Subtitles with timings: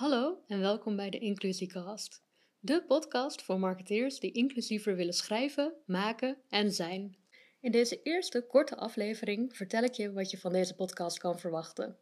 [0.00, 2.22] Hallo en welkom bij de Inclusiecast,
[2.58, 7.16] de podcast voor marketeers die inclusiever willen schrijven, maken en zijn.
[7.60, 11.98] In deze eerste korte aflevering vertel ik je wat je van deze podcast kan verwachten.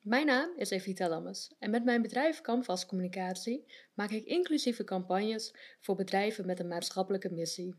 [0.00, 5.54] Mijn naam is Evita Lammes en met mijn bedrijf Canvas Communicatie maak ik inclusieve campagnes
[5.80, 7.74] voor bedrijven met een maatschappelijke missie.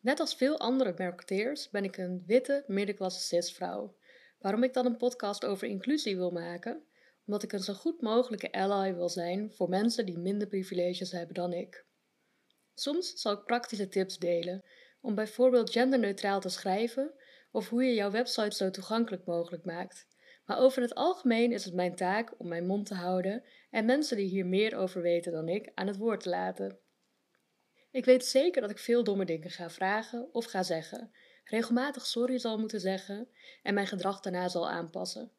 [0.00, 3.96] Net als veel andere marketeers ben ik een witte middenklasse cisvrouw.
[4.38, 6.86] Waarom ik dan een podcast over inclusie wil maken?
[7.28, 11.34] Omdat ik een zo goed mogelijke ally wil zijn voor mensen die minder privileges hebben
[11.34, 11.86] dan ik.
[12.74, 14.64] Soms zal ik praktische tips delen
[15.00, 17.14] om bijvoorbeeld genderneutraal te schrijven
[17.50, 20.06] of hoe je jouw website zo toegankelijk mogelijk maakt.
[20.44, 24.16] Maar over het algemeen is het mijn taak om mijn mond te houden en mensen
[24.16, 26.78] die hier meer over weten dan ik aan het woord te laten.
[27.90, 31.10] Ik weet zeker dat ik veel domme dingen ga vragen of ga zeggen,
[31.44, 33.28] regelmatig sorry zal moeten zeggen
[33.62, 35.32] en mijn gedrag daarna zal aanpassen.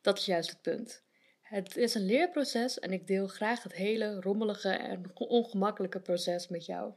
[0.00, 1.06] Dat is juist het punt.
[1.48, 6.66] Het is een leerproces en ik deel graag het hele rommelige en ongemakkelijke proces met
[6.66, 6.92] jou.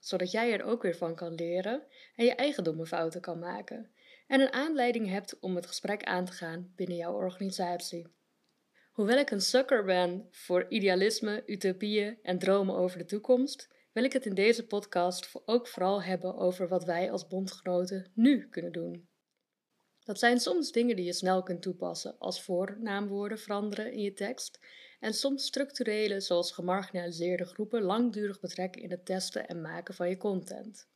[0.00, 1.82] Zodat jij er ook weer van kan leren
[2.16, 3.90] en je eigen domme fouten kan maken.
[4.26, 8.06] En een aanleiding hebt om het gesprek aan te gaan binnen jouw organisatie.
[8.92, 14.12] Hoewel ik een sucker ben voor idealisme, utopieën en dromen over de toekomst, wil ik
[14.12, 19.08] het in deze podcast ook vooral hebben over wat wij als bondgenoten nu kunnen doen.
[20.04, 24.58] Dat zijn soms dingen die je snel kunt toepassen, als voornaamwoorden veranderen in je tekst,
[25.00, 30.16] en soms structurele, zoals gemarginaliseerde groepen, langdurig betrekken in het testen en maken van je
[30.16, 30.88] content.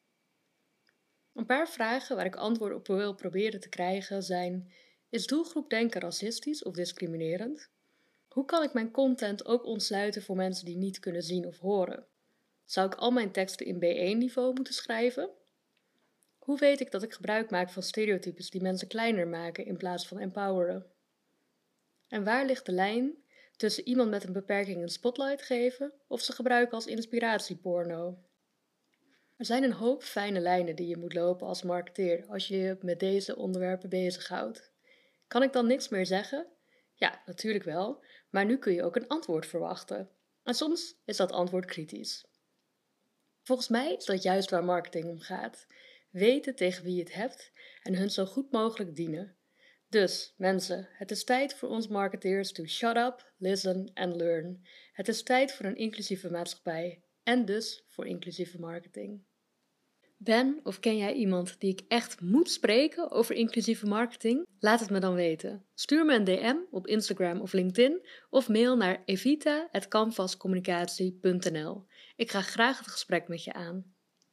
[1.33, 4.73] Een paar vragen waar ik antwoord op wil proberen te krijgen zijn:
[5.09, 7.71] Is doelgroepdenken racistisch of discriminerend?
[8.29, 12.07] Hoe kan ik mijn content ook ontsluiten voor mensen die niet kunnen zien of horen?
[12.65, 15.31] Zou ik al mijn teksten in B1-niveau moeten schrijven?
[16.47, 20.09] Hoe weet ik dat ik gebruik maak van stereotypes die mensen kleiner maken in plaats
[20.09, 20.87] van empoweren?
[22.09, 23.15] En waar ligt de lijn
[23.57, 28.19] tussen iemand met een beperking een spotlight geven of ze gebruiken als inspiratieporno?
[29.37, 32.79] Er zijn een hoop fijne lijnen die je moet lopen als marketeer als je je
[32.81, 34.73] met deze onderwerpen bezighoudt.
[35.27, 36.47] Kan ik dan niks meer zeggen?
[36.95, 40.11] Ja, natuurlijk wel, maar nu kun je ook een antwoord verwachten.
[40.43, 42.27] En soms is dat antwoord kritisch.
[43.43, 45.67] Volgens mij is dat juist waar marketing om gaat
[46.17, 49.37] weten tegen wie je het hebt en hun zo goed mogelijk dienen.
[49.89, 54.67] Dus, mensen, het is tijd voor ons marketeers to shut up, listen and learn.
[54.93, 59.25] Het is tijd voor een inclusieve maatschappij en dus voor inclusieve marketing.
[60.17, 64.47] Ben of ken jij iemand die ik echt moet spreken over inclusieve marketing?
[64.59, 65.67] Laat het me dan weten.
[65.75, 71.87] Stuur me een DM op Instagram of LinkedIn of mail naar evita.canvascommunicatie.nl.
[72.17, 73.96] Ik ga graag het gesprek met je aan.